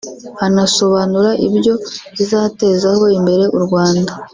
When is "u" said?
3.57-3.59